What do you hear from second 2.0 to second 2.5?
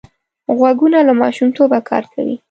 کوي